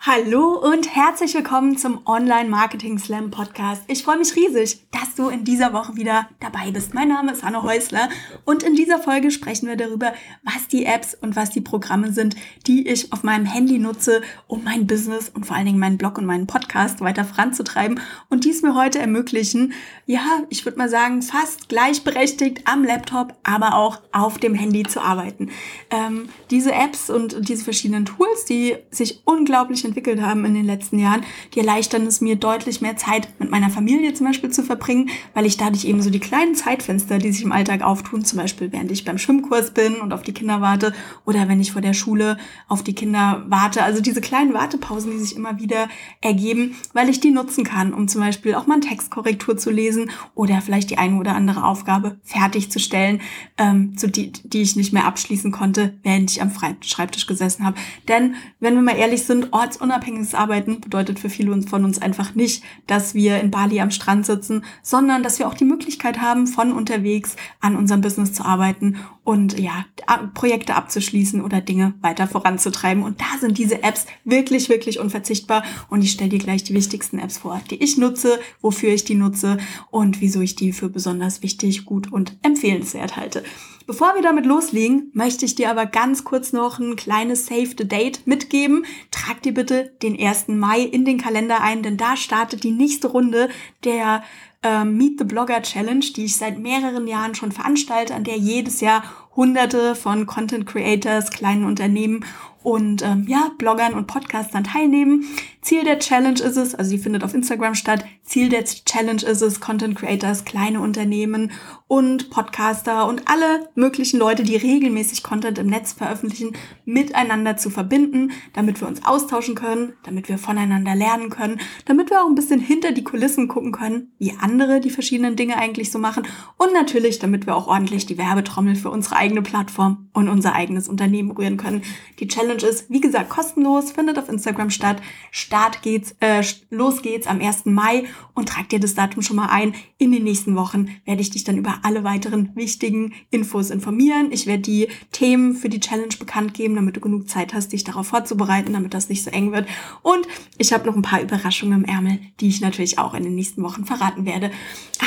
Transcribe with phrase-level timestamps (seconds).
[0.00, 3.82] Hallo und herzlich willkommen zum Online Marketing Slam Podcast.
[3.88, 6.94] Ich freue mich riesig, dass du in dieser Woche wieder dabei bist.
[6.94, 8.08] Mein Name ist Anne Häusler
[8.44, 10.12] und in dieser Folge sprechen wir darüber,
[10.42, 12.34] was die Apps und was die Programme sind,
[12.66, 16.18] die ich auf meinem Handy nutze, um mein Business und vor allen Dingen meinen Blog
[16.18, 19.72] und meinen Podcast weiter voranzutreiben und dies mir heute ermöglichen,
[20.06, 25.00] ja, ich würde mal sagen, fast gleichberechtigt am Laptop, aber auch auf dem Handy zu
[25.00, 25.50] arbeiten.
[25.90, 30.98] Ähm, diese Apps und diese verschiedenen Tools, die sich unglaublich entwickelt haben in den letzten
[30.98, 31.24] Jahren,
[31.54, 34.87] die erleichtern es mir deutlich mehr Zeit mit meiner Familie zum Beispiel zu verbringen,
[35.34, 38.70] weil ich dadurch eben so die kleinen Zeitfenster, die sich im Alltag auftun, zum Beispiel
[38.72, 40.92] während ich beim Schwimmkurs bin und auf die Kinder warte
[41.24, 42.36] oder wenn ich vor der Schule
[42.68, 45.88] auf die Kinder warte, also diese kleinen Wartepausen, die sich immer wieder
[46.20, 50.10] ergeben, weil ich die nutzen kann, um zum Beispiel auch mal eine Textkorrektur zu lesen
[50.34, 53.20] oder vielleicht die eine oder andere Aufgabe fertigzustellen,
[53.56, 57.76] ähm, zu die, die ich nicht mehr abschließen konnte, während ich am Schreibtisch gesessen habe.
[58.06, 62.34] Denn wenn wir mal ehrlich sind, orts ortsunabhängiges Arbeiten bedeutet für viele von uns einfach
[62.34, 66.46] nicht, dass wir in Bali am Strand sitzen, sondern dass wir auch die Möglichkeit haben,
[66.46, 69.84] von unterwegs an unserem Business zu arbeiten und ja,
[70.32, 73.02] Projekte abzuschließen oder Dinge weiter voranzutreiben.
[73.02, 75.64] Und da sind diese Apps wirklich, wirklich unverzichtbar.
[75.90, 79.14] Und ich stelle dir gleich die wichtigsten Apps vor, die ich nutze, wofür ich die
[79.14, 79.58] nutze
[79.90, 83.44] und wieso ich die für besonders wichtig, gut und empfehlenswert halte.
[83.86, 87.88] Bevor wir damit loslegen, möchte ich dir aber ganz kurz noch ein kleines Save the
[87.88, 88.84] Date mitgeben.
[89.10, 90.48] Trag dir bitte den 1.
[90.48, 93.48] Mai in den Kalender ein, denn da startet die nächste Runde
[93.84, 94.22] der
[94.62, 98.80] äh, Meet the Blogger Challenge, die ich seit mehreren Jahren schon veranstalte, an der jedes
[98.80, 99.02] Jahr
[99.36, 102.24] hunderte von Content Creators, kleinen Unternehmen
[102.68, 105.24] und ähm, ja, Bloggern und Podcastern teilnehmen.
[105.62, 109.40] Ziel der Challenge ist es, also sie findet auf Instagram statt, Ziel der Challenge ist
[109.40, 111.50] es, Content Creators, kleine Unternehmen
[111.86, 116.52] und Podcaster und alle möglichen Leute, die regelmäßig Content im Netz veröffentlichen,
[116.84, 122.22] miteinander zu verbinden, damit wir uns austauschen können, damit wir voneinander lernen können, damit wir
[122.22, 125.98] auch ein bisschen hinter die Kulissen gucken können, wie andere die verschiedenen Dinge eigentlich so
[125.98, 126.26] machen
[126.58, 130.88] und natürlich, damit wir auch ordentlich die Werbetrommel für unsere eigene Plattform und unser eigenes
[130.88, 131.82] Unternehmen rühren können.
[132.20, 135.00] Die Challenge ist, wie gesagt, kostenlos, findet auf Instagram statt.
[135.30, 137.66] Start geht's, äh, los geht's am 1.
[137.66, 138.04] Mai
[138.34, 139.74] und trag dir das Datum schon mal ein.
[139.98, 144.30] In den nächsten Wochen werde ich dich dann über alle weiteren wichtigen Infos informieren.
[144.30, 147.84] Ich werde die Themen für die Challenge bekannt geben, damit du genug Zeit hast, dich
[147.84, 149.68] darauf vorzubereiten, damit das nicht so eng wird.
[150.02, 150.26] Und
[150.56, 153.62] ich habe noch ein paar Überraschungen im Ärmel, die ich natürlich auch in den nächsten
[153.62, 154.50] Wochen verraten werde.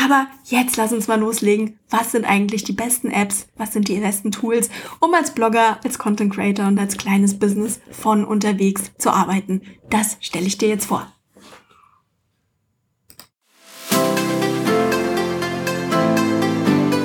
[0.03, 1.77] Aber jetzt lass uns mal loslegen.
[1.89, 3.47] Was sind eigentlich die besten Apps?
[3.57, 4.69] Was sind die besten Tools,
[4.99, 9.63] um als Blogger, als Content Creator und als kleines Business von unterwegs zu arbeiten?
[9.89, 11.05] Das stelle ich dir jetzt vor.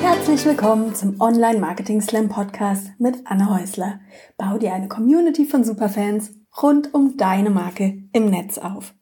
[0.01, 3.99] Herzlich willkommen zum Online Marketing Slam Podcast mit Anne Häusler.
[4.37, 6.31] Bau dir eine Community von Superfans
[6.61, 8.93] rund um deine Marke im Netz auf.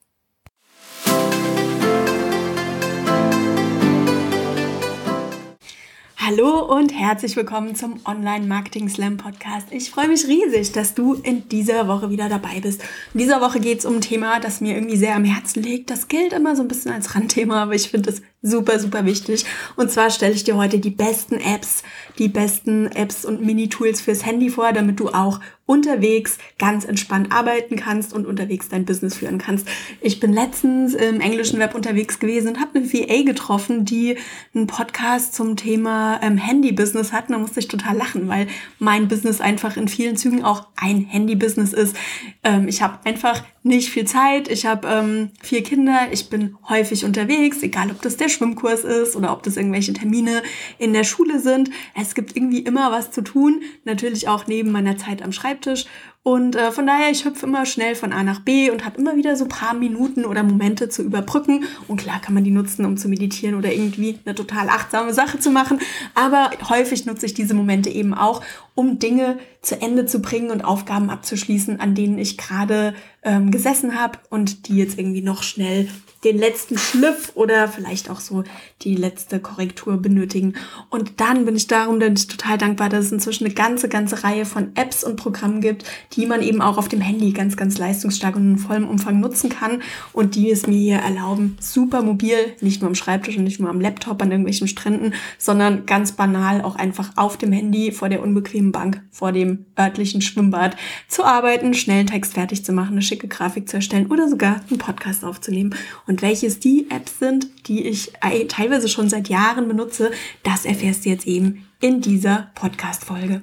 [6.28, 9.68] Hallo und herzlich willkommen zum Online Marketing Slam Podcast.
[9.70, 12.82] Ich freue mich riesig, dass du in dieser Woche wieder dabei bist.
[13.14, 15.92] In dieser Woche geht es um ein Thema, das mir irgendwie sehr am Herzen liegt.
[15.92, 19.46] Das gilt immer so ein bisschen als Randthema, aber ich finde es super, super wichtig.
[19.76, 21.84] Und zwar stelle ich dir heute die besten Apps,
[22.20, 27.76] die besten Apps und Mini-Tools fürs Handy vor, damit du auch unterwegs ganz entspannt arbeiten
[27.76, 29.68] kannst und unterwegs dein Business führen kannst.
[30.00, 34.18] Ich bin letztens im englischen Web unterwegs gewesen und habe eine VA getroffen, die
[34.54, 37.30] einen Podcast zum Thema ähm, Handy-Business hat.
[37.30, 41.06] Und da musste ich total lachen, weil mein Business einfach in vielen Zügen auch ein
[41.06, 41.96] Handy-Business ist.
[42.44, 44.48] Ähm, ich habe einfach nicht viel Zeit.
[44.48, 46.10] Ich habe ähm, vier Kinder.
[46.12, 50.44] Ich bin häufig unterwegs, egal ob das der Schwimmkurs ist oder ob das irgendwelche Termine
[50.78, 51.70] in der Schule sind.
[52.00, 53.62] Es gibt irgendwie immer was zu tun.
[53.84, 55.86] Natürlich auch neben meiner Zeit am Schreibtisch.
[56.28, 59.16] Und äh, von daher, ich hüpfe immer schnell von A nach B und habe immer
[59.16, 61.66] wieder so paar Minuten oder Momente zu überbrücken.
[61.88, 65.40] Und klar kann man die nutzen, um zu meditieren oder irgendwie eine total achtsame Sache
[65.40, 65.80] zu machen.
[66.16, 68.42] Aber häufig nutze ich diese Momente eben auch,
[68.74, 72.96] um Dinge zu Ende zu bringen und Aufgaben abzuschließen, an denen ich gerade
[73.26, 75.90] ähm, gesessen habe und die jetzt irgendwie noch schnell
[76.26, 78.44] den letzten Schliff oder vielleicht auch so
[78.82, 80.56] die letzte Korrektur benötigen.
[80.90, 84.46] Und dann bin ich darum dann total dankbar, dass es inzwischen eine ganze, ganze Reihe
[84.46, 88.36] von Apps und Programmen gibt, die man eben auch auf dem Handy ganz, ganz leistungsstark
[88.36, 89.84] und in vollem Umfang nutzen kann
[90.14, 93.70] und die es mir hier erlauben, super mobil, nicht nur am Schreibtisch und nicht nur
[93.70, 98.24] am Laptop an irgendwelchen Stränden, sondern ganz banal auch einfach auf dem Handy vor der
[98.24, 100.76] unbequemen Bank, vor dem örtlichen Schwimmbad
[101.08, 104.78] zu arbeiten, schnell Text fertig zu machen, eine schicke Grafik zu erstellen oder sogar einen
[104.78, 105.74] Podcast aufzunehmen.
[106.06, 108.12] Und welches die Apps sind, die ich
[108.50, 110.12] teilweise schon seit Jahren benutze,
[110.44, 113.42] das erfährst du jetzt eben in dieser Podcast-Folge.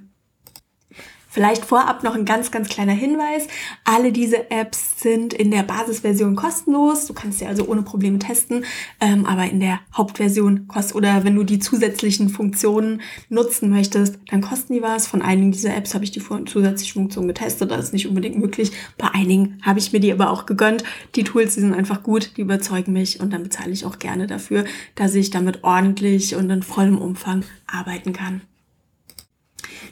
[1.32, 3.46] Vielleicht vorab noch ein ganz, ganz kleiner Hinweis.
[3.84, 7.06] Alle diese Apps sind in der Basisversion kostenlos.
[7.06, 8.66] Du kannst sie also ohne Probleme testen.
[9.00, 13.00] Ähm, aber in der Hauptversion kostet, oder wenn du die zusätzlichen Funktionen
[13.30, 15.06] nutzen möchtest, dann kosten die was.
[15.06, 17.70] Von einigen dieser Apps habe ich die zusätzlichen Funktionen getestet.
[17.70, 18.70] Das ist nicht unbedingt möglich.
[18.98, 20.84] Bei einigen habe ich mir die aber auch gegönnt.
[21.14, 24.26] Die Tools, die sind einfach gut, die überzeugen mich und dann bezahle ich auch gerne
[24.26, 28.42] dafür, dass ich damit ordentlich und in vollem Umfang arbeiten kann.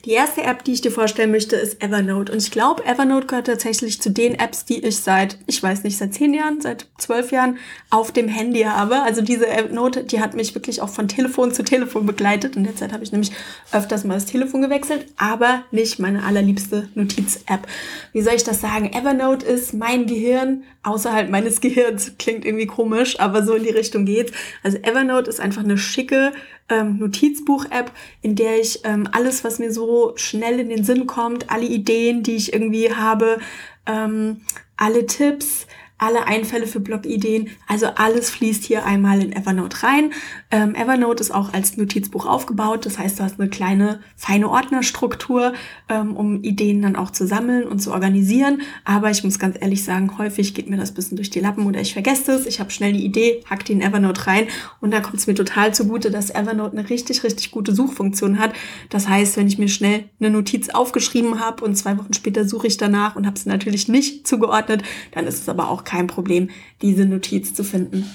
[0.07, 2.33] Die erste App, die ich dir vorstellen möchte, ist Evernote.
[2.33, 5.99] Und ich glaube, Evernote gehört tatsächlich zu den Apps, die ich seit, ich weiß nicht,
[5.99, 7.59] seit zehn Jahren, seit zwölf Jahren
[7.91, 9.03] auf dem Handy habe.
[9.03, 12.57] Also diese Evernote, die hat mich wirklich auch von Telefon zu Telefon begleitet.
[12.57, 13.33] In der Zeit habe ich nämlich
[13.73, 17.67] öfters mal das Telefon gewechselt, aber nicht meine allerliebste Notiz-App.
[18.15, 18.95] Wie soll ich das sagen?
[18.95, 22.13] Evernote ist mein Gehirn außerhalb meines Gehirns.
[22.19, 24.33] Klingt irgendwie komisch, aber so in die Richtung geht's.
[24.63, 26.33] Also Evernote ist einfach eine schicke
[26.71, 31.51] ähm, Notizbuch-App, in der ich ähm, alles, was mir so schnell in den Sinn kommt,
[31.51, 33.39] alle Ideen, die ich irgendwie habe,
[33.87, 34.41] ähm,
[34.77, 35.67] alle Tipps,
[36.01, 37.51] alle Einfälle für Blogideen.
[37.67, 40.13] Also alles fließt hier einmal in Evernote rein.
[40.51, 42.87] Ähm, Evernote ist auch als Notizbuch aufgebaut.
[42.87, 45.53] Das heißt, du hast eine kleine, feine Ordnerstruktur,
[45.89, 48.63] ähm, um Ideen dann auch zu sammeln und zu organisieren.
[48.85, 51.81] Aber ich muss ganz ehrlich sagen, häufig geht mir das bisschen durch die Lappen oder
[51.81, 52.47] ich vergesse es.
[52.47, 54.47] Ich habe schnell die Idee, hack die in Evernote rein
[54.81, 58.53] und da kommt es mir total zugute, dass Evernote eine richtig, richtig gute Suchfunktion hat.
[58.89, 62.67] Das heißt, wenn ich mir schnell eine Notiz aufgeschrieben habe und zwei Wochen später suche
[62.67, 64.83] ich danach und habe sie natürlich nicht zugeordnet,
[65.13, 66.51] dann ist es aber auch kein Problem,
[66.83, 68.09] diese Notiz zu finden.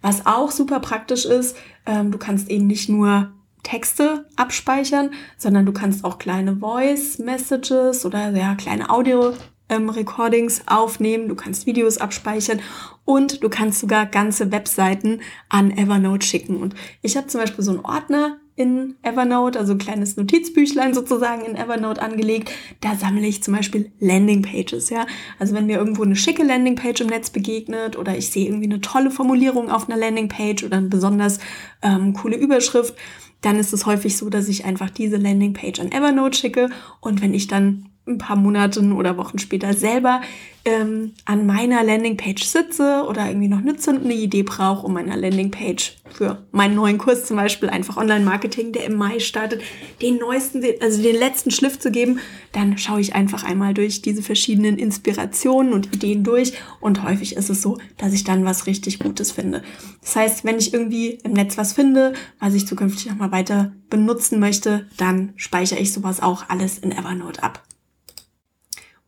[0.00, 3.32] Was auch super praktisch ist, ähm, du kannst eben nicht nur
[3.64, 9.34] Texte abspeichern, sondern du kannst auch kleine Voice Messages oder ja, kleine Audio
[9.68, 12.60] ähm, Recordings aufnehmen, du kannst Videos abspeichern
[13.04, 16.58] und du kannst sogar ganze Webseiten an Evernote schicken.
[16.58, 21.44] Und ich habe zum Beispiel so einen Ordner in Evernote, also ein kleines Notizbüchlein sozusagen
[21.44, 22.50] in Evernote angelegt.
[22.80, 25.06] Da sammle ich zum Beispiel Landingpages, ja.
[25.38, 28.80] Also wenn mir irgendwo eine schicke Landingpage im Netz begegnet oder ich sehe irgendwie eine
[28.80, 31.38] tolle Formulierung auf einer Landingpage oder eine besonders
[31.82, 32.94] ähm, coole Überschrift,
[33.42, 36.70] dann ist es häufig so, dass ich einfach diese Landingpage an Evernote schicke
[37.00, 40.20] und wenn ich dann ein paar Monaten oder Wochen später selber
[40.64, 45.96] ähm, an meiner Landingpage sitze oder irgendwie noch eine zündende Idee brauche, um meiner Landingpage
[46.12, 49.62] für meinen neuen Kurs zum Beispiel einfach Online-Marketing, der im Mai startet,
[50.02, 52.18] den neuesten, also den letzten Schliff zu geben,
[52.52, 57.50] dann schaue ich einfach einmal durch diese verschiedenen Inspirationen und Ideen durch und häufig ist
[57.50, 59.62] es so, dass ich dann was richtig Gutes finde.
[60.00, 64.40] Das heißt, wenn ich irgendwie im Netz was finde, was ich zukünftig nochmal weiter benutzen
[64.40, 67.65] möchte, dann speichere ich sowas auch alles in Evernote ab.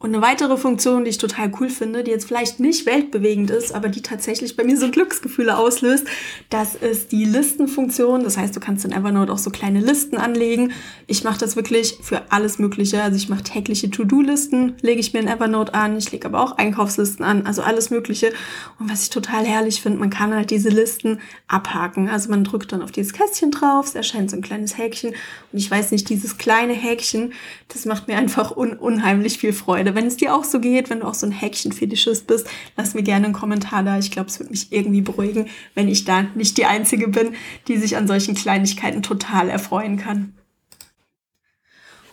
[0.00, 3.75] Und eine weitere Funktion, die ich total cool finde, die jetzt vielleicht nicht weltbewegend ist,
[3.75, 6.06] aber die tatsächlich bei mir so Glücksgefühle auslöst,
[6.50, 8.23] das ist die Listenfunktion.
[8.23, 10.73] Das heißt, du kannst in Evernote auch so kleine Listen anlegen.
[11.09, 13.03] Ich mache das wirklich für alles Mögliche.
[13.03, 15.97] Also ich mache tägliche To-Do-Listen, lege ich mir in Evernote an.
[15.97, 18.33] Ich lege aber auch Einkaufslisten an, also alles Mögliche.
[18.79, 21.19] Und was ich total herrlich finde, man kann halt diese Listen
[21.49, 22.09] abhaken.
[22.09, 25.11] Also man drückt dann auf dieses Kästchen drauf, es erscheint so ein kleines Häkchen.
[25.53, 27.33] Und ich weiß nicht, dieses kleine Häkchen,
[27.67, 29.88] das macht mir einfach un unheimlich viel Freude.
[29.88, 29.94] Freude.
[29.94, 32.46] Wenn es dir auch so geht, wenn du auch so ein Häkchen-Fetischist bist,
[32.76, 33.99] lass mir gerne einen Kommentar da.
[33.99, 37.35] Ich glaube, es wird mich irgendwie beruhigen, wenn ich da nicht die Einzige bin,
[37.67, 40.35] die sich an solchen Kleinigkeiten total erfreuen kann.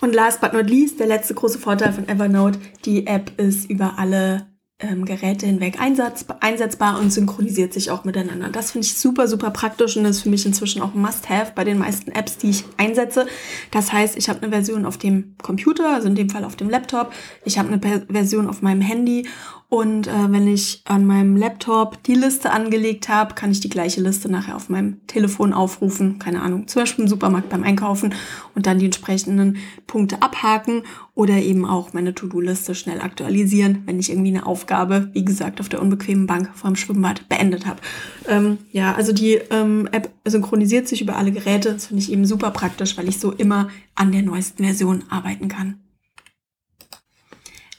[0.01, 3.97] Und last but not least, der letzte große Vorteil von Evernote, die App ist über
[3.97, 4.47] alle
[4.79, 8.49] ähm, Geräte hinweg einsatz, einsetzbar und synchronisiert sich auch miteinander.
[8.49, 11.77] Das finde ich super, super praktisch und ist für mich inzwischen auch Must-Have bei den
[11.77, 13.25] meisten Apps, die ich einsetze.
[13.71, 16.69] Das heißt, ich habe eine Version auf dem Computer, also in dem Fall auf dem
[16.69, 17.13] Laptop.
[17.45, 19.27] Ich habe eine Version auf meinem Handy
[19.67, 23.99] und äh, wenn ich an meinem Laptop die Liste angelegt habe, kann ich die gleiche
[23.99, 26.19] Liste nachher auf meinem Telefon aufrufen.
[26.19, 28.13] Keine Ahnung, zum Beispiel im Supermarkt beim Einkaufen
[28.53, 29.57] und dann die entsprechenden
[29.87, 30.83] Punkte abhaken
[31.15, 35.69] oder eben auch meine To-Do-Liste schnell aktualisieren, wenn ich irgendwie eine Aufgabe, wie gesagt, auf
[35.69, 37.81] der unbequemen Bank vorm Schwimmbad beendet habe.
[38.27, 41.73] Ähm, ja, also die ähm, App synchronisiert sich über alle Geräte.
[41.73, 45.47] Das finde ich eben super praktisch, weil ich so immer an der neuesten Version arbeiten
[45.47, 45.79] kann.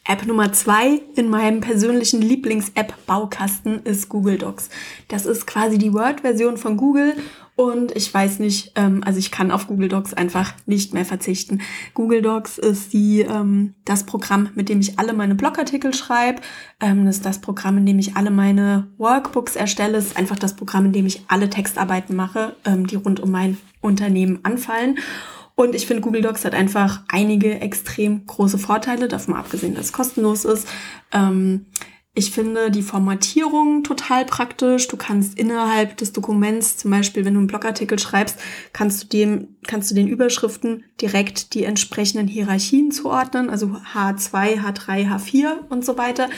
[0.08, 4.68] App Nummer zwei in meinem persönlichen Lieblings-App-Baukasten ist Google Docs.
[5.08, 7.14] Das ist quasi die Word-Version von Google
[7.56, 11.62] und ich weiß nicht, ähm, also ich kann auf Google Docs einfach nicht mehr verzichten.
[11.94, 16.42] Google Docs ist die, ähm, das Programm, mit dem ich alle meine Blogartikel schreibe.
[16.80, 19.96] Ähm, das ist das Programm, in dem ich alle meine Workbooks erstelle.
[19.96, 23.30] Es ist einfach das Programm, in dem ich alle Textarbeiten mache, ähm, die rund um
[23.30, 24.98] mein Unternehmen anfallen.
[25.56, 29.92] Und ich finde, Google Docs hat einfach einige extrem große Vorteile, davon abgesehen, dass es
[29.92, 30.68] kostenlos ist.
[31.12, 31.66] Ähm,
[32.18, 34.88] Ich finde die Formatierung total praktisch.
[34.88, 38.38] Du kannst innerhalb des Dokuments, zum Beispiel, wenn du einen Blogartikel schreibst,
[38.72, 45.10] kannst du dem, kannst du den Überschriften direkt die entsprechenden Hierarchien zuordnen, also H2, H3,
[45.10, 46.30] H4 und so weiter.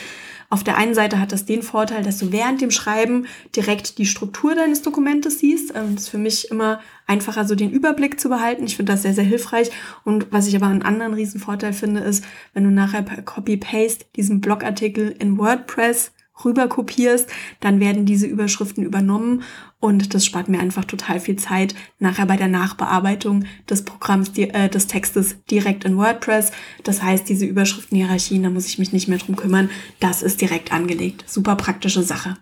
[0.51, 4.07] Auf der einen Seite hat das den Vorteil, dass du während dem Schreiben direkt die
[4.07, 5.75] Struktur deines Dokumentes siehst.
[5.75, 8.65] Ähm, das ist für mich immer einfacher, so den Überblick zu behalten.
[8.65, 9.71] Ich finde das sehr, sehr hilfreich.
[10.05, 12.25] Und was ich aber einen anderen Riesenvorteil finde, ist,
[12.55, 16.13] wenn du nachher per Copy-Paste diesen Blogartikel in WordPress
[16.45, 17.29] rüber kopierst,
[17.61, 19.43] dann werden diese Überschriften übernommen
[19.81, 24.69] und das spart mir einfach total viel Zeit nachher bei der Nachbearbeitung des Programms, äh,
[24.69, 26.51] des Textes direkt in WordPress.
[26.83, 29.71] Das heißt, diese Überschriftenhierarchien, da muss ich mich nicht mehr drum kümmern.
[30.01, 31.25] Das ist direkt angelegt.
[31.27, 32.37] Super praktische Sache.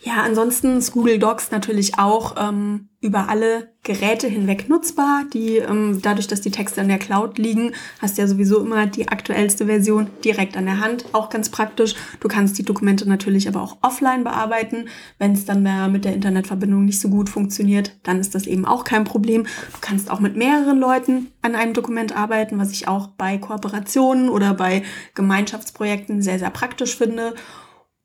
[0.00, 5.24] Ja, ansonsten ist Google Docs natürlich auch ähm, über alle Geräte hinweg nutzbar.
[5.34, 8.86] Die, ähm, dadurch, dass die Texte in der Cloud liegen, hast du ja sowieso immer
[8.86, 11.06] die aktuellste Version direkt an der Hand.
[11.12, 11.96] Auch ganz praktisch.
[12.20, 14.88] Du kannst die Dokumente natürlich aber auch offline bearbeiten.
[15.18, 18.66] Wenn es dann da mit der Internetverbindung nicht so gut funktioniert, dann ist das eben
[18.66, 19.44] auch kein Problem.
[19.44, 24.28] Du kannst auch mit mehreren Leuten an einem Dokument arbeiten, was ich auch bei Kooperationen
[24.28, 24.84] oder bei
[25.16, 27.34] Gemeinschaftsprojekten sehr, sehr praktisch finde.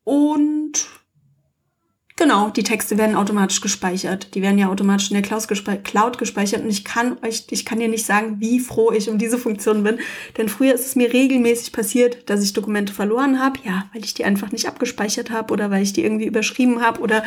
[0.04, 0.88] Und
[2.16, 4.36] Genau, die Texte werden automatisch gespeichert.
[4.36, 7.66] Die werden ja automatisch in der Cloud, gespe Cloud gespeichert und ich kann euch, ich
[7.66, 9.98] kann dir nicht sagen, wie froh ich um diese Funktion bin.
[10.38, 14.14] Denn früher ist es mir regelmäßig passiert, dass ich Dokumente verloren habe, ja, weil ich
[14.14, 17.24] die einfach nicht abgespeichert habe oder weil ich die irgendwie überschrieben habe oder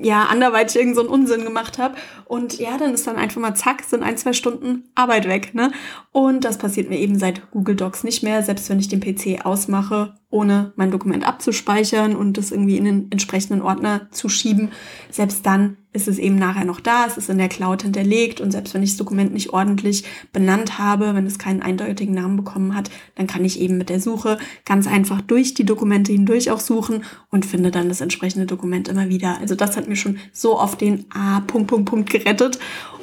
[0.00, 1.94] ja, anderweitig irgend so Unsinn gemacht habe.
[2.24, 5.72] Und ja, dann ist dann einfach mal zack, sind ein, zwei Stunden Arbeit weg, ne?
[6.12, 9.44] Und das passiert mir eben seit Google Docs nicht mehr, selbst wenn ich den PC
[9.44, 14.70] ausmache, ohne mein Dokument abzuspeichern und das irgendwie in den entsprechenden Ordner zu schieben.
[15.10, 18.50] Selbst dann ist es eben nachher noch da, es ist in der Cloud hinterlegt und
[18.50, 22.74] selbst wenn ich das Dokument nicht ordentlich benannt habe, wenn es keinen eindeutigen Namen bekommen
[22.74, 26.60] hat, dann kann ich eben mit der Suche ganz einfach durch die Dokumente hindurch auch
[26.60, 29.38] suchen und finde dann das entsprechende Dokument immer wieder.
[29.38, 31.40] Also das hat mir schon so oft den A.
[31.40, 32.58] Punkt, Punkt, Punkt gerettet.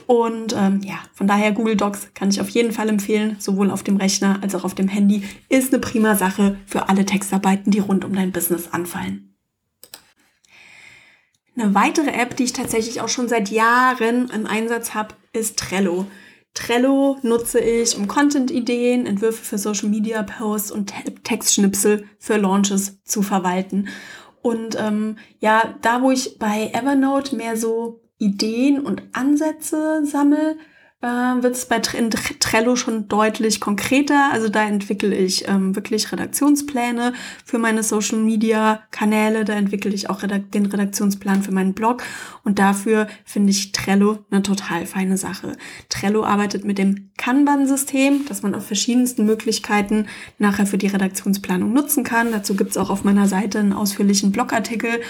[0.08, 3.84] Und ähm, ja, von daher Google Docs kann ich auf jeden Fall empfehlen, sowohl auf
[3.84, 5.24] dem Rechner als auch auf dem Handy.
[5.50, 9.36] Ist eine prima Sache für alle Textarbeiten, die rund um dein Business anfallen.
[11.56, 16.08] Eine weitere App, die ich tatsächlich auch schon seit Jahren im Einsatz habe, ist Trello.
[16.54, 20.94] Trello nutze ich, um Content-Ideen, Entwürfe für Social-Media-Posts und
[21.24, 23.88] Textschnipsel für Launches zu verwalten.
[24.42, 30.58] Und ähm, ja, da wo ich bei Evernote mehr so Ideen und Ansätze sammle,
[31.04, 34.30] äh, wird es bei Trello schon deutlich konkreter.
[34.32, 39.44] Also da entwickle ich ähm, wirklich Redaktionspläne für meine Social Media Kanäle.
[39.44, 42.04] Da entwickle ich auch redak den Redaktionsplan für meinen Blog.
[42.46, 45.58] Und dafür finde ich Trello eine total feine Sache.
[45.90, 50.08] Trello arbeitet mit dem Kanban-System, das man auf verschiedensten Möglichkeiten
[50.40, 52.32] nachher für die Redaktionsplanung nutzen kann.
[52.32, 55.02] Dazu gibt es auch auf meiner Seite einen ausführlichen Blogartikel.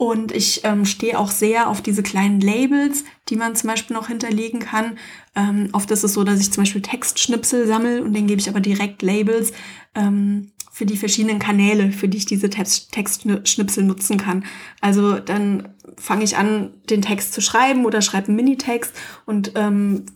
[0.00, 4.08] Und ich ähm, stehe auch sehr auf diese kleinen Labels, die man zum Beispiel noch
[4.08, 4.96] hinterlegen kann.
[5.36, 8.48] Ähm, oft ist es so, dass ich zum Beispiel Textschnipsel sammle und den gebe ich
[8.48, 9.52] aber direkt Labels
[9.94, 14.46] ähm, für die verschiedenen Kanäle, für die ich diese Text Textschnipsel nutzen kann.
[14.80, 18.94] Also dann fange ich an, den Text zu schreiben oder schreibe einen Minitext
[19.26, 20.06] und ähm,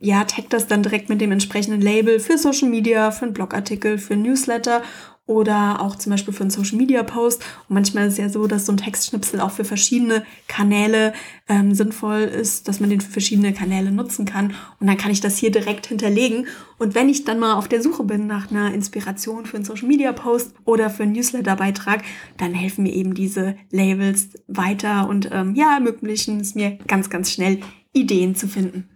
[0.00, 3.98] ja, tag das dann direkt mit dem entsprechenden Label für Social Media, für einen Blogartikel,
[3.98, 4.82] für einen Newsletter
[5.28, 7.42] oder auch zum Beispiel für einen Social Media Post.
[7.68, 11.12] Und manchmal ist es ja so, dass so ein Textschnipsel auch für verschiedene Kanäle
[11.48, 14.54] ähm, sinnvoll ist, dass man den für verschiedene Kanäle nutzen kann.
[14.80, 16.46] Und dann kann ich das hier direkt hinterlegen.
[16.78, 19.86] Und wenn ich dann mal auf der Suche bin nach einer Inspiration für einen Social
[19.86, 22.02] Media Post oder für einen Newsletter Beitrag,
[22.38, 27.30] dann helfen mir eben diese Labels weiter und ähm, ja, ermöglichen es mir ganz, ganz
[27.30, 27.60] schnell
[27.92, 28.88] Ideen zu finden.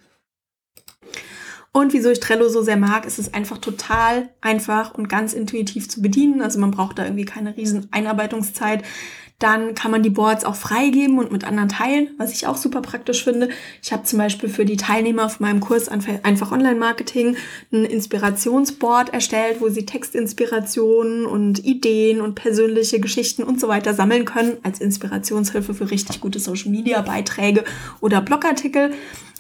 [1.73, 5.88] Und wieso ich Trello so sehr mag, ist es einfach total einfach und ganz intuitiv
[5.88, 6.43] zu bedienen.
[6.43, 8.85] Also man braucht da irgendwie keine riesen Einarbeitungszeit.
[9.38, 12.81] Dann kann man die Boards auch freigeben und mit anderen teilen, was ich auch super
[12.81, 13.49] praktisch finde.
[13.83, 17.37] Ich habe zum Beispiel für die Teilnehmer auf meinem Kurs einfach Online-Marketing
[17.73, 24.26] ein Inspirationsboard erstellt, wo sie Textinspirationen und Ideen und persönliche Geschichten und so weiter sammeln
[24.26, 27.64] können als Inspirationshilfe für richtig gute Social-Media-Beiträge
[28.00, 28.93] oder Blogartikel.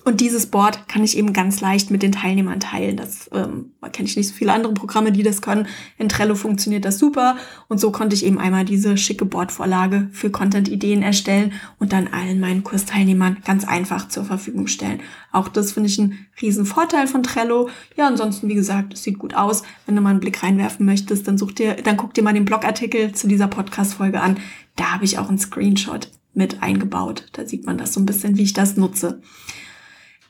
[0.04, 2.96] Und dieses Board kann ich eben ganz leicht mit den Teilnehmern teilen.
[2.96, 5.68] Das ähm, kenne ich nicht so viele andere Programme, die das können.
[5.96, 7.36] In Trello funktioniert das super.
[7.68, 12.40] Und so konnte ich eben einmal diese schicke Boardvorlage für Content-Ideen erstellen und dann allen
[12.40, 15.00] meinen Kursteilnehmern ganz einfach zur Verfügung stellen.
[15.30, 17.68] Auch das finde ich einen riesen Vorteil von Trello.
[17.96, 19.62] Ja, ansonsten, wie gesagt, es sieht gut aus.
[19.86, 22.44] Wenn du mal einen Blick reinwerfen möchtest, dann such dir, dann guck dir mal den
[22.44, 24.38] Blogartikel zu dieser Podcast-Folge an.
[24.74, 27.28] Da habe ich auch einen Screenshot mit eingebaut.
[27.32, 29.20] Da sieht man das so ein bisschen, wie ich das nutze.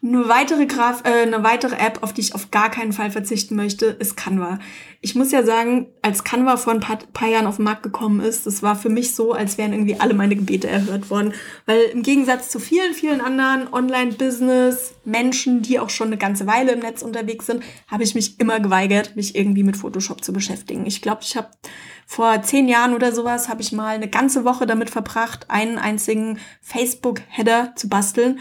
[0.05, 3.55] Eine weitere, Graf äh, eine weitere App, auf die ich auf gar keinen Fall verzichten
[3.55, 4.59] möchte, ist Canva.
[5.01, 8.19] Ich muss ja sagen, als Canva vor ein paar, paar Jahren auf den Markt gekommen
[8.19, 11.35] ist, das war für mich so, als wären irgendwie alle meine Gebete erhört worden.
[11.67, 16.73] Weil im Gegensatz zu vielen, vielen anderen Online-Business, Menschen, die auch schon eine ganze Weile
[16.73, 20.85] im Netz unterwegs sind, habe ich mich immer geweigert, mich irgendwie mit Photoshop zu beschäftigen.
[20.85, 21.51] Ich glaube, ich habe
[22.09, 26.41] vor zehn Jahren oder sowas, habe ich mal eine ganze Woche damit verbracht, einen einzigen
[26.61, 28.41] Facebook-Header zu basteln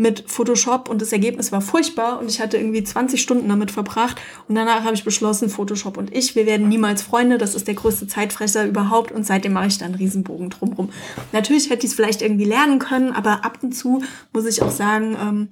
[0.00, 4.18] mit Photoshop und das Ergebnis war furchtbar und ich hatte irgendwie 20 Stunden damit verbracht
[4.48, 7.74] und danach habe ich beschlossen, Photoshop und ich, wir werden niemals Freunde, das ist der
[7.74, 10.88] größte Zeitfresser überhaupt und seitdem mache ich da einen Riesenbogen drumherum.
[11.32, 14.02] Natürlich hätte ich es vielleicht irgendwie lernen können, aber ab und zu
[14.32, 15.48] muss ich auch sagen, ähm,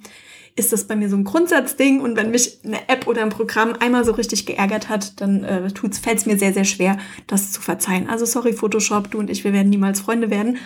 [0.59, 3.75] ist das bei mir so ein Grundsatzding und wenn mich eine App oder ein Programm
[3.79, 7.61] einmal so richtig geärgert hat, dann äh, fällt es mir sehr, sehr schwer, das zu
[7.61, 8.09] verzeihen.
[8.09, 10.59] Also sorry Photoshop, du und ich, wir werden niemals Freunde werden.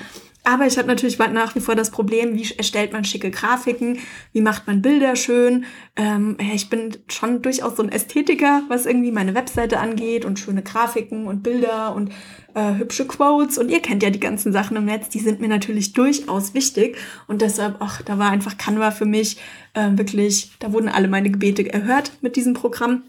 [0.45, 3.99] Aber ich habe natürlich nach wie vor das Problem, wie erstellt man schicke Grafiken,
[4.33, 5.67] wie macht man Bilder schön.
[5.95, 10.63] Ähm, ich bin schon durchaus so ein Ästhetiker, was irgendwie meine Webseite angeht und schöne
[10.63, 12.11] Grafiken und Bilder und
[12.55, 13.59] äh, hübsche Quotes.
[13.59, 16.97] Und ihr kennt ja die ganzen Sachen im Netz, die sind mir natürlich durchaus wichtig.
[17.27, 19.39] Und deshalb, ach, da war einfach Canva für mich
[19.75, 23.03] äh, wirklich, da wurden alle meine Gebete erhört mit diesem Programm.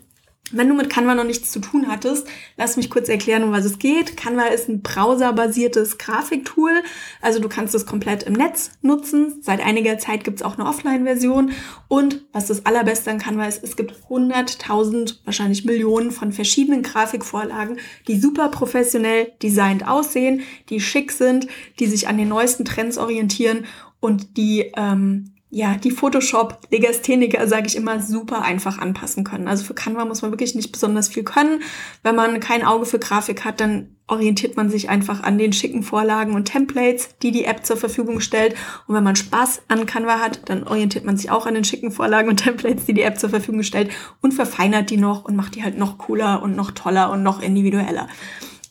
[0.52, 3.64] Wenn du mit Canva noch nichts zu tun hattest, lass mich kurz erklären, um was
[3.64, 4.18] es geht.
[4.18, 6.84] Canva ist ein browserbasiertes Grafiktool.
[7.22, 9.42] Also du kannst es komplett im Netz nutzen.
[9.42, 11.54] Seit einiger Zeit gibt es auch eine Offline-Version.
[11.88, 17.80] Und was das Allerbeste an Canva ist, es gibt 100.000, wahrscheinlich Millionen von verschiedenen Grafikvorlagen,
[18.10, 21.48] die super professionell designt aussehen, die schick sind,
[21.80, 23.66] die sich an den neuesten Trends orientieren
[24.02, 29.48] und die ähm, ja, die Photoshop-Legastheniker, sage ich immer, super einfach anpassen können.
[29.48, 31.62] Also für Canva muss man wirklich nicht besonders viel können.
[32.02, 35.84] Wenn man kein Auge für Grafik hat, dann orientiert man sich einfach an den schicken
[35.84, 38.56] Vorlagen und Templates, die die App zur Verfügung stellt.
[38.88, 41.92] Und wenn man Spaß an Canva hat, dann orientiert man sich auch an den schicken
[41.92, 43.92] Vorlagen und Templates, die die App zur Verfügung stellt
[44.22, 47.44] und verfeinert die noch und macht die halt noch cooler und noch toller und noch
[47.44, 48.08] individueller.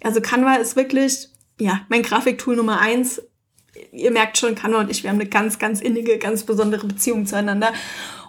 [0.03, 1.29] Also Canva ist wirklich,
[1.61, 3.23] ja, mein Grafiktool Nummer eins
[3.93, 7.27] ihr merkt schon, Kanno und ich, wir haben eine ganz, ganz innige, ganz besondere Beziehung
[7.27, 7.73] zueinander.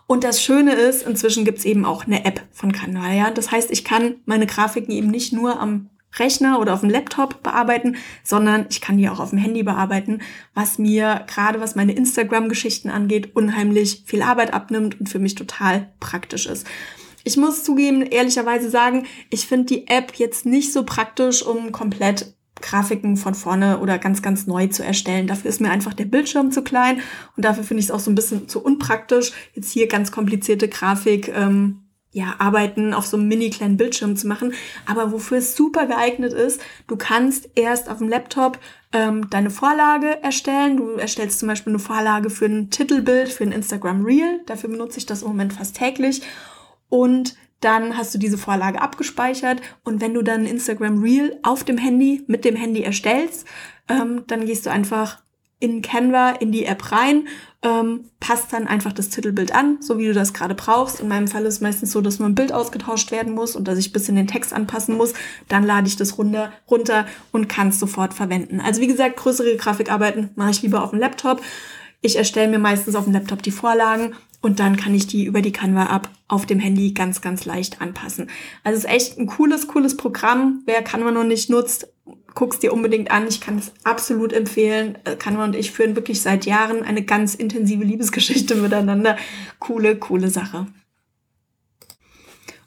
[0.05, 3.11] Und das Schöne ist, inzwischen gibt's eben auch eine App von Canva.
[3.13, 3.31] Ja?
[3.31, 7.41] Das heißt, ich kann meine Grafiken eben nicht nur am Rechner oder auf dem Laptop
[7.41, 10.21] bearbeiten, sondern ich kann die auch auf dem Handy bearbeiten,
[10.53, 15.91] was mir gerade was meine Instagram-Geschichten angeht, unheimlich viel Arbeit abnimmt und für mich total
[15.99, 16.67] praktisch ist.
[17.23, 22.35] Ich muss zugeben, ehrlicherweise sagen, ich finde die App jetzt nicht so praktisch, um komplett
[22.63, 25.27] Grafiken von vorne oder ganz, ganz neu zu erstellen.
[25.27, 27.01] Dafür ist mir einfach der Bildschirm zu klein
[27.35, 30.67] und dafür finde ich es auch so ein bisschen zu unpraktisch, jetzt hier ganz komplizierte
[30.67, 31.79] Grafik, ähm,
[32.13, 34.53] ja, Arbeiten auf so einem mini kleinen Bildschirm zu machen.
[34.85, 38.59] Aber wofür es super geeignet ist, du kannst erst auf dem Laptop
[38.93, 40.77] ähm, deine Vorlage erstellen.
[40.77, 44.41] Du erstellst zum Beispiel eine Vorlage für ein Titelbild, für ein Instagram Reel.
[44.45, 46.21] Dafür benutze ich das im Moment fast täglich.
[46.87, 51.77] Und dann hast du diese Vorlage abgespeichert und wenn du dann Instagram Reel auf dem
[51.77, 53.47] Handy mit dem Handy erstellst,
[53.89, 55.23] ähm, dann gehst du einfach
[55.63, 57.29] in Canva in die App rein,
[57.61, 60.99] ähm, passt dann einfach das Titelbild an, so wie du das gerade brauchst.
[60.99, 63.65] In meinem Fall ist es meistens so, dass nur ein Bild ausgetauscht werden muss und
[63.65, 65.13] dass ich bisschen den Text anpassen muss.
[65.47, 68.59] Dann lade ich das runter, runter und kann es sofort verwenden.
[68.59, 71.41] Also wie gesagt, größere Grafikarbeiten mache ich lieber auf dem Laptop.
[72.01, 75.41] Ich erstelle mir meistens auf dem Laptop die Vorlagen und dann kann ich die über
[75.41, 78.29] die Canva-App auf dem Handy ganz, ganz leicht anpassen.
[78.65, 80.63] Also es ist echt ein cooles, cooles Programm.
[80.65, 81.87] Wer Canva noch nicht nutzt,
[82.35, 83.25] guck's dir unbedingt an.
[83.25, 84.97] Ich kann es absolut empfehlen.
[85.05, 89.15] Äh, Canva und ich führen wirklich seit Jahren eine ganz intensive Liebesgeschichte miteinander.
[89.59, 90.67] Coole, coole Sache.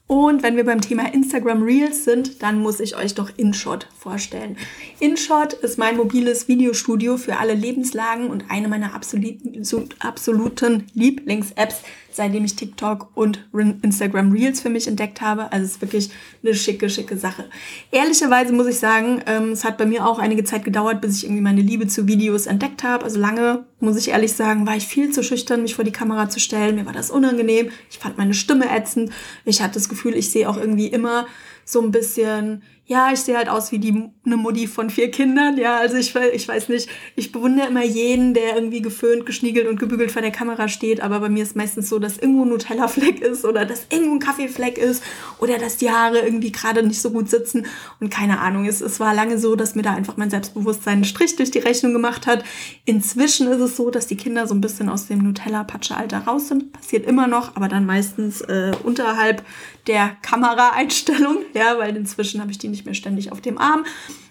[0.09, 4.57] Und wenn wir beim Thema Instagram Reels sind, dann muss ich euch doch InShot vorstellen.
[5.01, 11.83] InShot ist mein mobiles Videostudio für alle Lebenslagen und eine meiner absoluten, Lieblings-Apps,
[12.17, 13.45] seitdem ich TikTok und
[13.83, 15.53] Instagram Reels für mich entdeckt habe.
[15.53, 16.11] Also es ist wirklich
[16.43, 17.45] eine schicke, schicke Sache.
[17.91, 21.25] Ehrlicherweise muss ich sagen, ähm, es hat bei mir auch einige Zeit gedauert, bis ich
[21.25, 23.05] irgendwie meine Liebe zu Videos entdeckt habe.
[23.05, 26.31] Also lange, muss ich ehrlich sagen, war ich viel zu schüchtern, mich vor die Kamera
[26.31, 26.77] zu stellen.
[26.77, 27.69] Mir war das unangenehm.
[27.91, 29.11] Ich fand meine Stimme ätzend.
[29.45, 31.27] Ich hatte das Gefühl, ich sehe auch irgendwie immer
[31.67, 35.59] so ein bisschen ja, ich sehe halt aus wie die eine Mutti von vier Kindern.
[35.59, 39.81] Ja, also ich, ich weiß nicht, ich bewundere immer jeden, der irgendwie geföhnt, geschniegelt und
[39.81, 41.01] gebügelt vor der Kamera steht.
[41.01, 44.21] Aber bei mir ist meistens so, dass irgendwo ein Nutella-Fleck ist oder dass irgendwo ein
[44.21, 45.03] Kaffeefleck ist
[45.41, 47.67] oder dass die Haare irgendwie gerade nicht so gut sitzen.
[47.99, 51.05] Und keine Ahnung, es, es war lange so, dass mir da einfach mein Selbstbewusstsein einen
[51.05, 52.45] Strich durch die Rechnung gemacht hat.
[52.85, 56.73] Inzwischen ist es so, dass die Kinder so ein bisschen aus dem Nutella-Patsche-Alter raus sind.
[56.73, 59.43] Passiert immer noch, aber dann meistens äh, unterhalb
[59.87, 61.39] der Kameraeinstellung.
[61.55, 63.85] Ja, weil inzwischen habe ich die nicht mehr ständig auf dem Arm.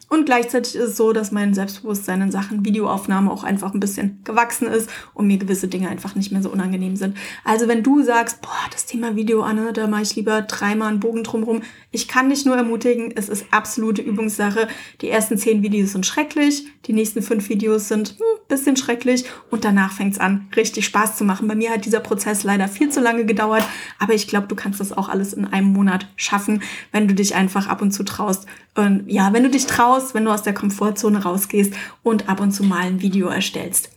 [0.07, 4.21] Und gleichzeitig ist es so, dass mein Selbstbewusstsein in Sachen Videoaufnahme auch einfach ein bisschen
[4.23, 7.17] gewachsen ist und mir gewisse Dinge einfach nicht mehr so unangenehm sind.
[7.43, 10.99] Also wenn du sagst, boah, das Thema Video, Anne, da mache ich lieber dreimal einen
[10.99, 11.63] Bogen drumherum.
[11.91, 14.67] Ich kann dich nur ermutigen, es ist absolute Übungssache.
[15.01, 19.25] Die ersten zehn Videos sind schrecklich, die nächsten fünf Videos sind ein hm, bisschen schrecklich
[19.49, 21.47] und danach fängt es an, richtig Spaß zu machen.
[21.47, 23.63] Bei mir hat dieser Prozess leider viel zu lange gedauert,
[23.97, 27.33] aber ich glaube, du kannst das auch alles in einem Monat schaffen, wenn du dich
[27.33, 28.45] einfach ab und zu traust.
[28.75, 32.51] Und ja, wenn du dich traust, wenn du aus der Komfortzone rausgehst und ab und
[32.51, 33.94] zu mal ein Video erstellst.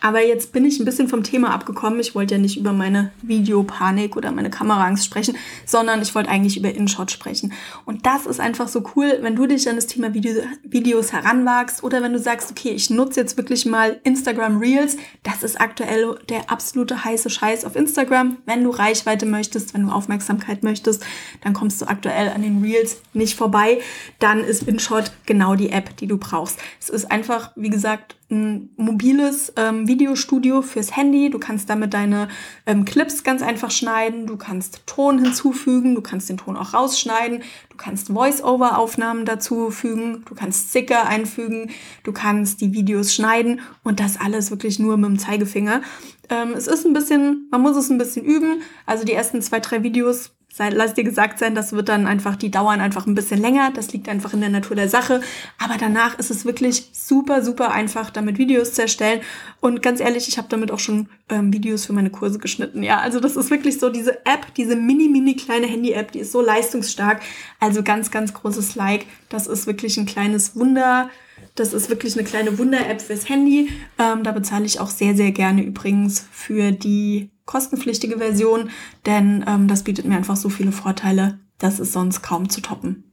[0.00, 2.00] Aber jetzt bin ich ein bisschen vom Thema abgekommen.
[2.00, 5.36] Ich wollte ja nicht über meine Videopanik oder meine Kameraangst sprechen,
[5.66, 7.52] sondern ich wollte eigentlich über InShot sprechen.
[7.84, 11.82] Und das ist einfach so cool, wenn du dich an das Thema Video, Videos heranwagst
[11.82, 14.96] oder wenn du sagst, okay, ich nutze jetzt wirklich mal Instagram Reels.
[15.22, 18.38] Das ist aktuell der absolute heiße Scheiß auf Instagram.
[18.46, 21.04] Wenn du Reichweite möchtest, wenn du Aufmerksamkeit möchtest,
[21.42, 23.80] dann kommst du aktuell an den Reels nicht vorbei.
[24.18, 26.58] Dann ist InShot genau die App, die du brauchst.
[26.80, 31.30] Es ist einfach, wie gesagt, ein mobiles ähm, Videostudio fürs Handy.
[31.30, 32.28] Du kannst damit deine
[32.66, 34.26] ähm, Clips ganz einfach schneiden.
[34.26, 35.94] Du kannst Ton hinzufügen.
[35.94, 37.42] Du kannst den Ton auch rausschneiden.
[37.68, 40.24] Du kannst Voice-Over-Aufnahmen dazu fügen.
[40.28, 41.70] Du kannst Sticker einfügen.
[42.04, 45.82] Du kannst die Videos schneiden und das alles wirklich nur mit dem Zeigefinger.
[46.28, 48.62] Ähm, es ist ein bisschen, man muss es ein bisschen üben.
[48.86, 52.34] Also die ersten zwei, drei Videos sei, lass dir gesagt sein, das wird dann einfach,
[52.36, 53.70] die dauern einfach ein bisschen länger.
[53.72, 55.20] Das liegt einfach in der Natur der Sache.
[55.58, 59.20] Aber danach ist es wirklich super, super einfach, damit Videos zu erstellen.
[59.60, 62.82] Und ganz ehrlich, ich habe damit auch schon ähm, Videos für meine Kurse geschnitten.
[62.82, 66.32] Ja, also das ist wirklich so diese App, diese mini, mini kleine Handy-App, die ist
[66.32, 67.22] so leistungsstark.
[67.60, 69.06] Also ganz, ganz großes Like.
[69.28, 71.10] Das ist wirklich ein kleines Wunder.
[71.54, 73.70] Das ist wirklich eine kleine Wunder-App fürs Handy.
[73.98, 78.70] Ähm, da bezahle ich auch sehr, sehr gerne übrigens für die kostenpflichtige Version,
[79.06, 83.12] denn ähm, das bietet mir einfach so viele Vorteile, das ist sonst kaum zu toppen.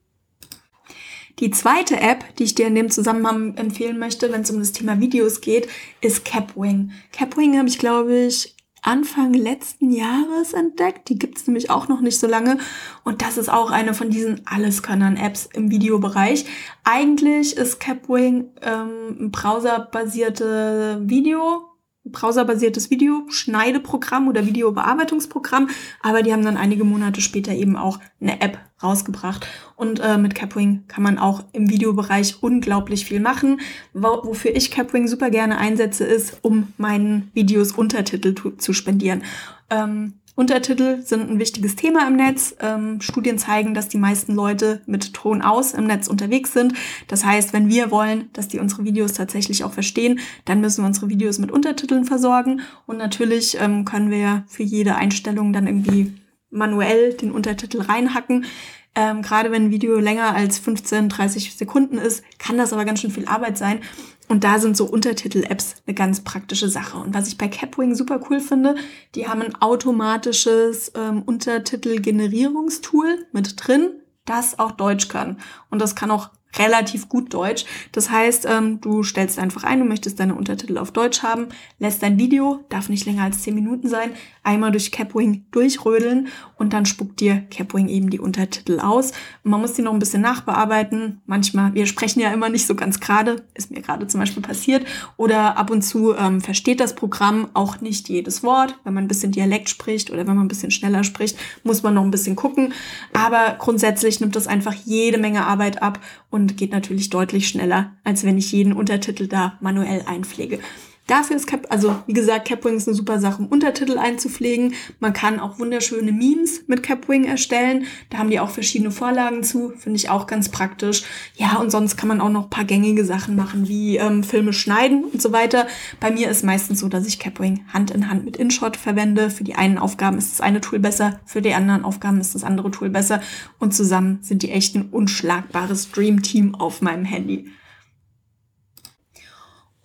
[1.39, 4.71] Die zweite App, die ich dir in dem Zusammenhang empfehlen möchte, wenn es um das
[4.73, 5.67] Thema Videos geht,
[6.01, 6.91] ist Capwing.
[7.11, 11.09] Capwing habe ich, glaube ich, Anfang letzten Jahres entdeckt.
[11.09, 12.57] Die gibt es nämlich auch noch nicht so lange.
[13.03, 16.45] Und das ist auch eine von diesen Alleskönnern-Apps im Videobereich.
[16.83, 21.76] Eigentlich ist Capwing ähm, ein browserbasierte Video
[22.11, 25.69] browserbasiertes Videoschneideprogramm oder Videobearbeitungsprogramm,
[26.01, 29.47] aber die haben dann einige Monate später eben auch eine App rausgebracht.
[29.75, 33.59] Und äh, mit Capwing kann man auch im Videobereich unglaublich viel machen.
[33.93, 39.23] Wo, wofür ich Capwing super gerne einsetze, ist, um meinen Videos Untertitel zu spendieren.
[39.69, 42.55] Ähm, Untertitel sind ein wichtiges Thema im Netz.
[42.59, 46.73] Ähm, Studien zeigen, dass die meisten Leute mit Ton aus im Netz unterwegs sind.
[47.07, 50.87] Das heißt, wenn wir wollen, dass die unsere Videos tatsächlich auch verstehen, dann müssen wir
[50.87, 52.61] unsere Videos mit Untertiteln versorgen.
[52.85, 56.13] Und natürlich ähm, können wir für jede Einstellung dann irgendwie
[56.51, 58.45] manuell den Untertitel reinhacken.
[58.93, 63.01] Ähm, Gerade wenn ein Video länger als 15, 30 Sekunden ist, kann das aber ganz
[63.01, 63.79] schön viel Arbeit sein.
[64.27, 66.97] Und da sind so Untertitel-Apps eine ganz praktische Sache.
[66.97, 68.75] Und was ich bei Capwing super cool finde,
[69.15, 73.91] die haben ein automatisches ähm, Untertitel-Generierungstool mit drin,
[74.25, 75.39] das auch Deutsch kann.
[75.69, 77.65] Und das kann auch relativ gut Deutsch.
[77.91, 81.47] Das heißt, ähm, du stellst einfach ein, du möchtest deine Untertitel auf Deutsch haben,
[81.79, 84.11] lässt dein Video, darf nicht länger als 10 Minuten sein,
[84.43, 89.11] einmal durch Capwing durchrödeln und dann spuckt dir Capwing eben die Untertitel aus.
[89.43, 91.21] Man muss die noch ein bisschen nachbearbeiten.
[91.25, 94.85] Manchmal, wir sprechen ja immer nicht so ganz gerade, ist mir gerade zum Beispiel passiert.
[95.17, 98.77] Oder ab und zu ähm, versteht das Programm auch nicht jedes Wort.
[98.83, 101.93] Wenn man ein bisschen Dialekt spricht oder wenn man ein bisschen schneller spricht, muss man
[101.93, 102.73] noch ein bisschen gucken.
[103.13, 108.23] Aber grundsätzlich nimmt das einfach jede Menge Arbeit ab und geht natürlich deutlich schneller, als
[108.23, 110.59] wenn ich jeden Untertitel da manuell einpflege.
[111.07, 114.73] Dafür ist Cap, also wie gesagt, Capwing ist eine super Sache, um Untertitel einzupflegen.
[114.99, 117.85] Man kann auch wunderschöne Memes mit Capwing erstellen.
[118.09, 121.03] Da haben die auch verschiedene Vorlagen zu, finde ich auch ganz praktisch.
[121.35, 125.05] Ja, und sonst kann man auch noch paar gängige Sachen machen, wie ähm, Filme schneiden
[125.05, 125.67] und so weiter.
[126.01, 129.29] Bei mir ist meistens so, dass ich Capwing Hand in Hand mit InShot verwende.
[129.29, 132.43] Für die einen Aufgaben ist das eine Tool besser, für die anderen Aufgaben ist das
[132.43, 133.21] andere Tool besser.
[133.59, 137.49] Und zusammen sind die echt ein unschlagbares Dream Team auf meinem Handy.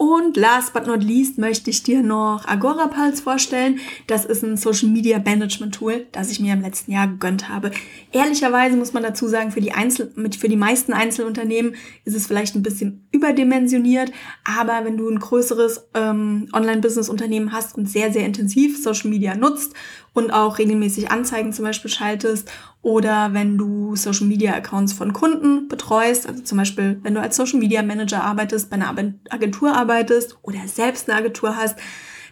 [0.03, 3.79] Und last but not least möchte ich dir noch Agora Pulse vorstellen.
[4.09, 7.71] Das ist ein Social Media Management Tool, das ich mir im letzten Jahr gegönnt habe.
[8.11, 12.57] Ehrlicherweise muss man dazu sagen, für die, Einzel für die meisten Einzelunternehmen ist es vielleicht
[12.57, 14.11] ein bisschen überdimensioniert.
[14.43, 19.73] Aber wenn du ein größeres ähm, Online-Business-Unternehmen hast und sehr, sehr intensiv Social Media nutzt
[20.15, 22.51] und auch regelmäßig Anzeigen zum Beispiel schaltest
[22.83, 27.37] oder wenn du Social Media Accounts von Kunden betreust, also zum Beispiel wenn du als
[27.37, 28.95] Social Media Manager arbeitest, bei einer
[29.31, 31.79] Agentur arbeitest oder selbst eine Agentur hast,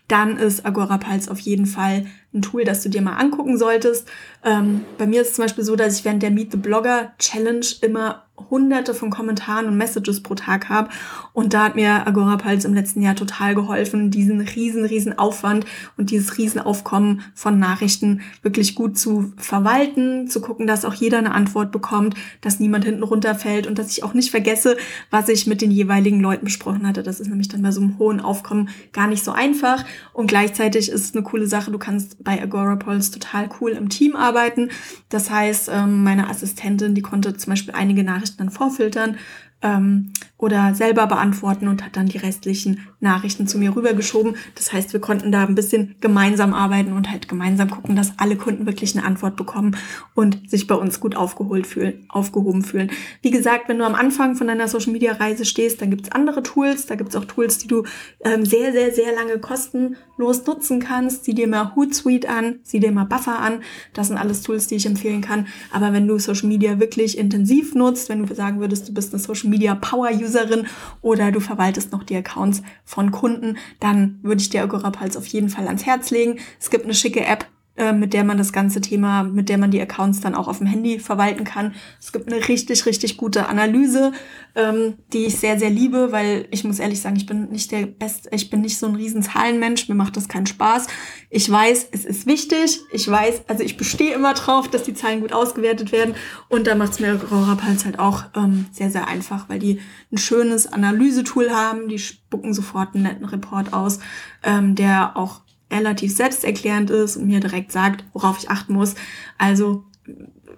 [0.09, 4.09] dann ist Agora Pulse auf jeden Fall ein Tool, das du dir mal angucken solltest.
[4.45, 7.13] Ähm, bei mir ist es zum Beispiel so, dass ich während der Meet the Blogger
[7.19, 10.90] Challenge immer hunderte von Kommentaren und Messages pro Tag habe.
[11.33, 16.11] Und da hat mir Agorapulse im letzten Jahr total geholfen, diesen riesen, riesen Aufwand und
[16.11, 21.33] dieses riesen Aufkommen von Nachrichten wirklich gut zu verwalten, zu gucken, dass auch jeder eine
[21.33, 24.76] Antwort bekommt, dass niemand hinten runterfällt und dass ich auch nicht vergesse,
[25.11, 27.03] was ich mit den jeweiligen Leuten besprochen hatte.
[27.03, 29.85] Das ist nämlich dann bei so einem hohen Aufkommen gar nicht so einfach.
[30.12, 31.70] Und gleichzeitig ist es eine coole Sache.
[31.70, 34.70] Du kannst bei Agorapulse total cool im Team arbeiten.
[35.09, 39.19] Das heißt, ähm, meine Assistentin, die konnte zum Beispiel einige Nachrichten dann vorfiltern
[39.62, 44.37] ähm, oder selber beantworten und hat dann die restlichen Nachrichten zu mir rübergeschoben.
[44.55, 48.37] Das heißt, wir konnten da ein bisschen gemeinsam arbeiten und halt gemeinsam gucken, dass alle
[48.37, 49.77] Kunden wirklich eine Antwort bekommen
[50.14, 52.90] und sich bei uns gut aufgeholt fühlen, aufgehoben fühlen.
[53.20, 56.42] Wie gesagt, wenn du am Anfang von deiner Social Media Reise stehst, dann gibt's andere
[56.42, 56.87] Tools.
[56.87, 57.85] Da gibt's auch Tools, die du
[58.25, 61.25] ähm, sehr, sehr, sehr lange kostenlos nutzen kannst.
[61.25, 63.61] Sieh dir mal Hootsuite an, sieh dir mal Buffer an.
[63.92, 65.49] Das sind alles Tools, die ich empfehlen kann.
[65.70, 69.23] Aber wenn du Social Media wirklich intensiv nutzt, wenn du sagen würdest, du bist eine
[69.23, 70.67] Social Media Power Userin
[71.03, 75.27] oder du verwaltest noch die Accounts von Kunden, dann würde ich dir Agora Pulse auf
[75.27, 76.39] jeden Fall ans Herz legen.
[76.59, 77.47] Es gibt eine schicke App,
[77.81, 80.59] äh, mit der man das ganze Thema, mit der man die Accounts dann auch auf
[80.59, 81.75] dem Handy verwalten kann.
[81.99, 84.12] Es gibt eine richtig, richtig gute Analyse,
[84.55, 87.87] ähm, die ich sehr, sehr liebe, weil ich muss ehrlich sagen, ich bin nicht der
[87.87, 90.88] Best, ich bin nicht so ein riesen Zahlenmensch, mir macht das keinen Spaß.
[91.31, 95.23] Ich weiß, es ist wichtig, ich weiß, also ich bestehe immer drauf, dass die Zahlen
[95.23, 96.14] gut ausgewertet werden
[96.51, 99.81] und da macht es mir Rapals halt auch ähm, sehr, sehr einfach, weil die
[100.12, 104.01] ein schönes Analysetool haben, die spucken sofort einen netten Report aus,
[104.43, 105.40] ähm, der auch
[105.71, 108.95] relativ selbsterklärend ist und mir direkt sagt, worauf ich achten muss.
[109.39, 109.85] Also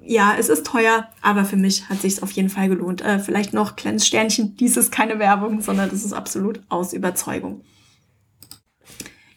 [0.04, 3.02] ja, es ist teuer, aber für mich hat sich auf jeden Fall gelohnt.
[3.02, 7.62] Äh, vielleicht noch kleines Sternchen, dies ist keine Werbung, sondern das ist absolut aus Überzeugung.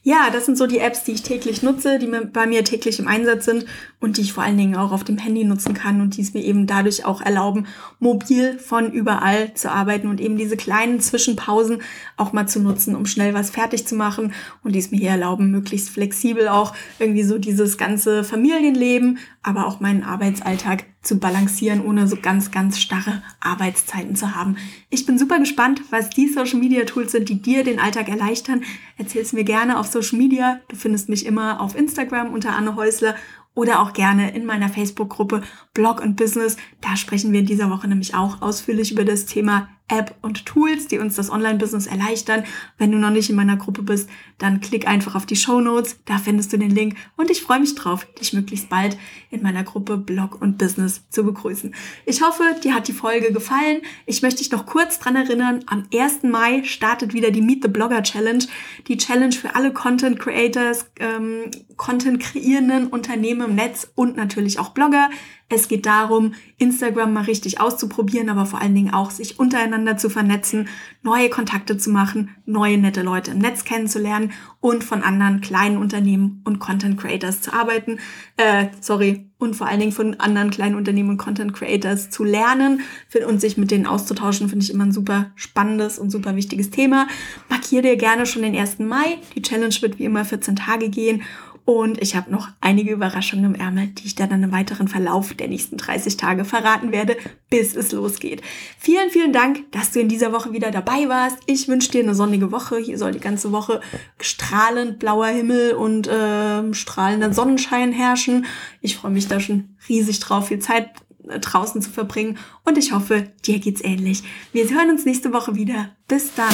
[0.08, 3.08] Ja, das sind so die Apps, die ich täglich nutze, die bei mir täglich im
[3.08, 3.66] Einsatz sind
[4.00, 6.36] und die ich vor allen Dingen auch auf dem Handy nutzen kann und die es
[6.36, 7.66] mir eben dadurch auch erlauben,
[7.98, 11.82] mobil von überall zu arbeiten und eben diese kleinen Zwischenpausen
[12.18, 15.10] auch mal zu nutzen, um schnell was fertig zu machen und die es mir hier
[15.10, 21.86] erlauben, möglichst flexibel auch irgendwie so dieses ganze Familienleben, aber auch meinen Arbeitsalltag zu balancieren,
[21.86, 24.58] ohne so ganz, ganz starre Arbeitszeiten zu haben.
[24.90, 28.64] Ich bin super gespannt, was die Social Media Tools sind, die dir den Alltag erleichtern.
[28.98, 30.60] Erzähl es mir gerne auf Social Media.
[30.68, 33.16] Du findest mich immer auf Instagram unter Anne Häusler
[33.54, 35.42] oder auch gerne in meiner Facebook-Gruppe
[35.74, 36.58] Blog und Business.
[36.82, 40.88] Da sprechen wir in dieser Woche nämlich auch ausführlich über das Thema App und Tools,
[40.88, 42.44] die uns das Online-Business erleichtern.
[42.78, 45.98] Wenn du noch nicht in meiner Gruppe bist, dann klick einfach auf die Show Notes,
[46.06, 48.98] da findest du den Link und ich freue mich drauf, dich möglichst bald
[49.30, 51.76] in meiner Gruppe Blog und Business zu begrüßen.
[52.06, 53.82] Ich hoffe, dir hat die Folge gefallen.
[54.08, 56.24] Ich möchte dich noch kurz dran erinnern, am 1.
[56.24, 58.46] Mai startet wieder die Meet the Blogger Challenge,
[58.88, 64.70] die Challenge für alle Content Creators, ähm, Content kreierenden Unternehmen im Netz und natürlich auch
[64.70, 65.10] Blogger.
[65.48, 70.10] Es geht darum, Instagram mal richtig auszuprobieren, aber vor allen Dingen auch sich untereinander zu
[70.10, 70.68] vernetzen,
[71.04, 76.42] neue Kontakte zu machen, neue nette Leute im Netz kennenzulernen und von anderen kleinen Unternehmen
[76.46, 78.00] und Content Creators zu arbeiten.
[78.38, 82.82] Äh, sorry, und vor allen Dingen von anderen kleinen Unternehmen und Content Creators zu lernen
[83.28, 87.08] und sich mit denen auszutauschen, finde ich immer ein super spannendes und super wichtiges Thema.
[87.50, 88.80] Markier dir gerne schon den 1.
[88.80, 89.20] Mai.
[89.36, 91.22] Die Challenge wird wie immer 14 Tage gehen
[91.66, 95.48] und ich habe noch einige Überraschungen im Ärmel, die ich dann im weiteren Verlauf der
[95.48, 97.18] nächsten 30 Tage verraten werde,
[97.50, 98.44] bis es losgeht.
[98.78, 101.38] Vielen, vielen Dank, dass du in dieser Woche wieder dabei warst.
[101.48, 102.78] Ich wünsche dir eine sonnige Woche.
[102.78, 103.82] Hier soll die ganze Woche
[104.22, 108.46] strahlend blauer Himmel und äh, strahlender Sonnenschein herrschen.
[108.82, 110.92] Ich freue mich da schon riesig drauf, viel Zeit
[111.28, 112.38] äh, draußen zu verbringen.
[112.64, 114.22] Und ich hoffe, dir geht's ähnlich.
[114.54, 115.90] Wir hören uns nächste Woche wieder.
[116.08, 116.54] Bis dann.